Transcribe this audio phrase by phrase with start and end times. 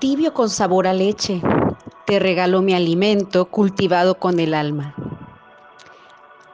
[0.00, 1.42] tibio con sabor a leche,
[2.06, 4.94] te regalo mi alimento cultivado con el alma.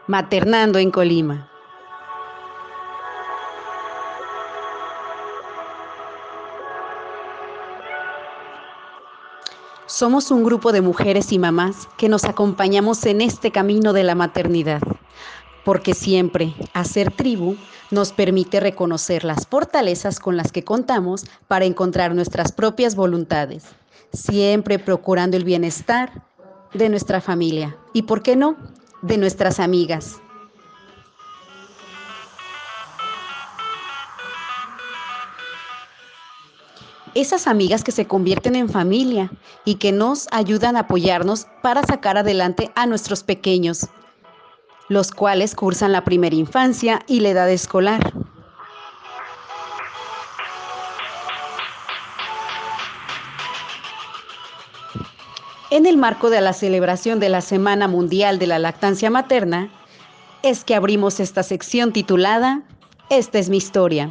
[0.09, 1.49] Maternando en Colima.
[9.87, 14.17] Somos un grupo de mujeres y mamás que nos acompañamos en este camino de la
[14.17, 14.83] maternidad,
[15.67, 17.57] porque siempre hacer tribu
[17.91, 23.65] nos permite reconocer las fortalezas con las que contamos para encontrar nuestras propias voluntades,
[24.13, 26.23] siempre procurando el bienestar
[26.73, 28.57] de nuestra familia y, ¿por qué no?,
[29.03, 30.19] de nuestras amigas.
[37.15, 39.33] esas amigas que se convierten en familia
[39.65, 43.89] y que nos ayudan a apoyarnos para sacar adelante a nuestros pequeños,
[44.89, 48.13] los cuales cursan la primera infancia y la edad escolar.
[55.71, 59.69] En el marco de la celebración de la Semana Mundial de la Lactancia Materna,
[60.43, 62.63] es que abrimos esta sección titulada
[63.11, 64.11] Esta es mi historia.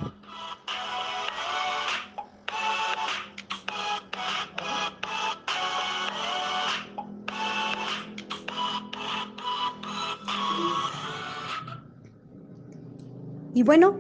[13.56, 13.96] Y bueno,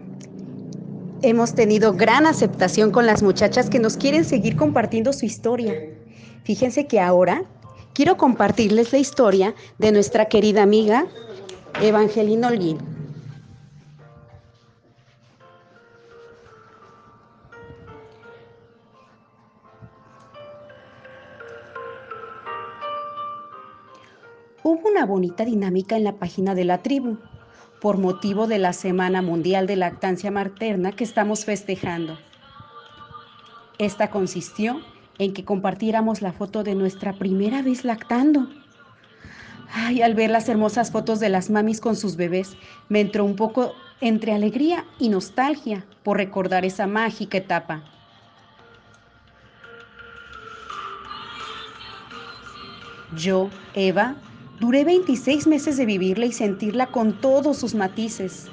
[1.21, 5.73] hemos tenido gran aceptación con las muchachas que nos quieren seguir compartiendo su historia.
[6.43, 7.45] Fíjense que ahora
[7.93, 11.07] quiero compartirles la historia de nuestra querida amiga
[11.81, 12.79] Evangelina Holguín.
[24.63, 27.19] Hubo una bonita dinámica en la página de la tribu
[27.81, 32.17] por motivo de la Semana Mundial de Lactancia Materna que estamos festejando.
[33.77, 34.81] Esta consistió
[35.17, 38.47] en que compartiéramos la foto de nuestra primera vez lactando.
[39.71, 42.55] Ay, al ver las hermosas fotos de las mamis con sus bebés,
[42.87, 47.83] me entró un poco entre alegría y nostalgia por recordar esa mágica etapa.
[53.15, 54.15] Yo, Eva,
[54.57, 58.45] Duré 26 meses de vivirla y sentirla con todos sus matices,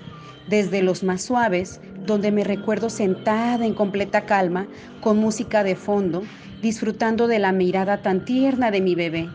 [0.48, 4.66] desde los más suaves, donde me recuerdo sentada en completa calma,
[5.00, 6.24] con música de fondo,
[6.60, 9.28] disfrutando de la mirada tan tierna de mi bebé,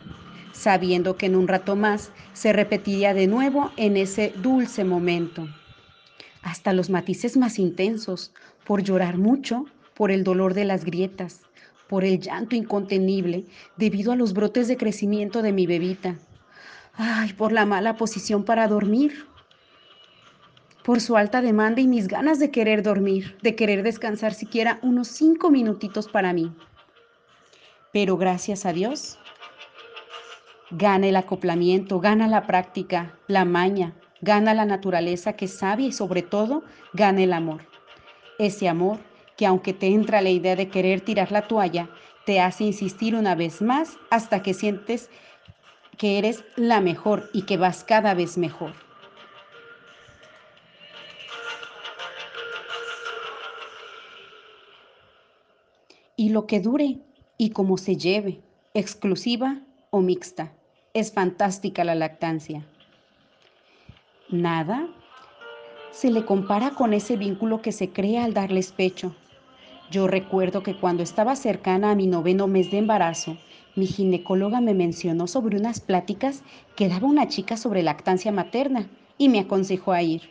[0.52, 5.48] sabiendo que en un rato más se repetiría de nuevo en ese dulce momento.
[6.42, 8.34] Hasta los matices más intensos,
[8.66, 11.44] por llorar mucho, por el dolor de las grietas,
[11.88, 13.46] por el llanto incontenible
[13.78, 16.18] debido a los brotes de crecimiento de mi bebita
[16.98, 19.28] Ay, por la mala posición para dormir,
[20.84, 25.08] por su alta demanda y mis ganas de querer dormir, de querer descansar siquiera unos
[25.08, 26.52] cinco minutitos para mí.
[27.94, 29.20] Pero gracias a Dios,
[30.72, 36.24] gana el acoplamiento, gana la práctica, la maña, gana la naturaleza que sabe y sobre
[36.24, 36.64] todo
[36.94, 37.68] gana el amor.
[38.40, 38.98] Ese amor
[39.36, 41.90] que aunque te entra la idea de querer tirar la toalla,
[42.26, 45.12] te hace insistir una vez más hasta que sientes
[45.98, 48.74] que eres la mejor y que vas cada vez mejor.
[56.16, 57.00] Y lo que dure
[57.38, 58.42] y como se lleve,
[58.74, 60.52] exclusiva o mixta,
[60.94, 62.66] es fantástica la lactancia.
[64.30, 64.88] Nada
[65.92, 69.16] se le compara con ese vínculo que se crea al darles pecho.
[69.90, 73.38] Yo recuerdo que cuando estaba cercana a mi noveno mes de embarazo,
[73.78, 76.42] mi ginecóloga me mencionó sobre unas pláticas
[76.76, 78.90] que daba una chica sobre lactancia materna
[79.20, 80.24] y me aconsejó a ir.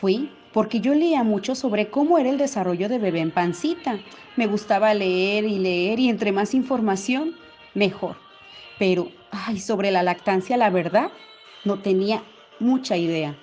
[0.00, 3.98] Fui porque yo leía mucho sobre cómo era el desarrollo de bebé en pancita.
[4.36, 7.34] Me gustaba leer y leer y entre más información,
[7.74, 8.16] mejor.
[8.78, 11.10] Pero, ay, sobre la lactancia, la verdad,
[11.64, 12.22] no tenía
[12.58, 13.36] mucha idea.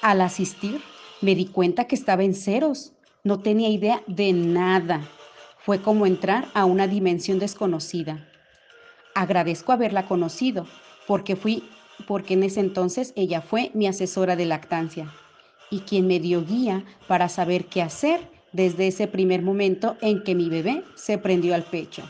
[0.00, 0.80] Al asistir,
[1.20, 2.92] me di cuenta que estaba en ceros.
[3.24, 5.00] No tenía idea de nada.
[5.58, 8.26] Fue como entrar a una dimensión desconocida.
[9.14, 10.66] Agradezco haberla conocido,
[11.06, 11.64] porque fui
[12.06, 15.12] porque en ese entonces ella fue mi asesora de lactancia
[15.70, 18.20] y quien me dio guía para saber qué hacer
[18.52, 22.02] desde ese primer momento en que mi bebé se prendió al pecho.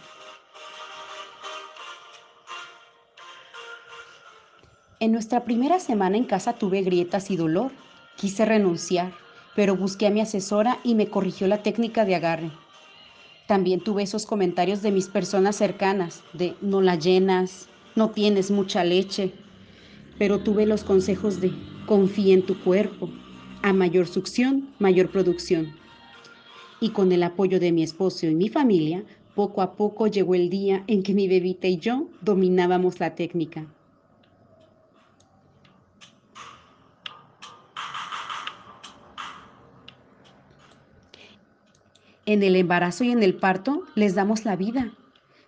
[5.00, 7.70] En nuestra primera semana en casa tuve grietas y dolor.
[8.16, 9.12] Quise renunciar,
[9.54, 12.50] pero busqué a mi asesora y me corrigió la técnica de agarre.
[13.46, 18.82] También tuve esos comentarios de mis personas cercanas, de no la llenas, no tienes mucha
[18.82, 19.32] leche.
[20.18, 21.52] Pero tuve los consejos de
[21.86, 23.08] confía en tu cuerpo,
[23.62, 25.76] a mayor succión, mayor producción.
[26.80, 29.04] Y con el apoyo de mi esposo y mi familia,
[29.36, 33.68] poco a poco llegó el día en que mi bebita y yo dominábamos la técnica.
[42.28, 44.92] En el embarazo y en el parto les damos la vida,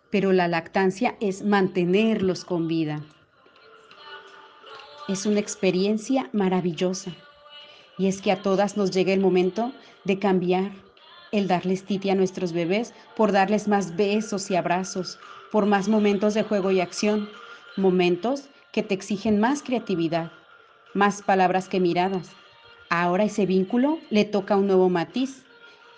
[0.09, 3.03] pero la lactancia es mantenerlos con vida.
[5.07, 7.13] Es una experiencia maravillosa.
[7.99, 9.73] Y es que a todas nos llega el momento
[10.05, 10.73] de cambiar,
[11.33, 15.19] el darles titi a nuestros bebés por darles más besos y abrazos,
[15.53, 17.29] por más momentos de juego y acción,
[17.77, 20.33] momentos que te exigen más creatividad,
[20.95, 22.31] más palabras que miradas.
[22.89, 25.45] Ahora ese vínculo le toca un nuevo matiz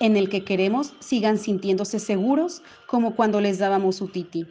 [0.02, 4.49] en el que queremos sigan sintiéndose seguros como cuando les dábamos su titi.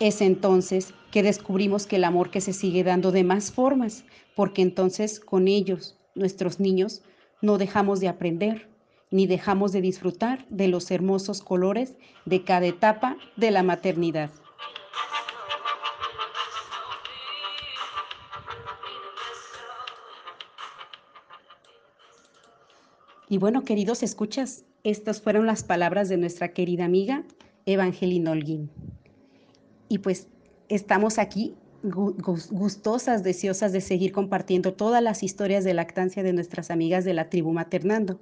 [0.00, 4.60] Es entonces que descubrimos que el amor que se sigue dando de más formas, porque
[4.60, 7.02] entonces con ellos, nuestros niños,
[7.40, 8.68] no dejamos de aprender
[9.12, 11.94] ni dejamos de disfrutar de los hermosos colores
[12.24, 14.32] de cada etapa de la maternidad.
[23.28, 27.24] Y bueno, queridos escuchas, estas fueron las palabras de nuestra querida amiga
[27.66, 28.70] Evangelina Holguín.
[29.88, 30.28] Y pues
[30.68, 31.54] estamos aquí
[31.84, 37.28] gustosas, deseosas de seguir compartiendo todas las historias de lactancia de nuestras amigas de la
[37.28, 38.20] tribu Maternando.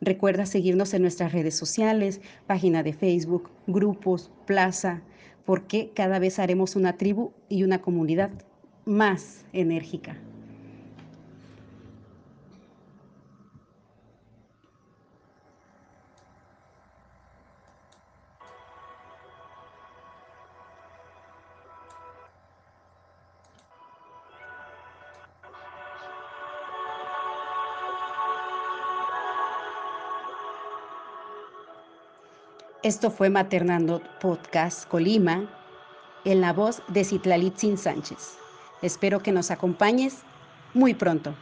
[0.00, 5.02] Recuerda seguirnos en nuestras redes sociales, página de Facebook, grupos, plaza,
[5.44, 8.30] porque cada vez haremos una tribu y una comunidad
[8.84, 10.16] más enérgica.
[32.84, 35.48] Esto fue Maternando Podcast Colima
[36.26, 38.36] en la voz de Citlalitzin Sánchez.
[38.82, 40.18] Espero que nos acompañes
[40.74, 41.34] muy pronto.